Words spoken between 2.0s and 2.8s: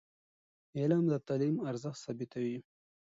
ثابتوي.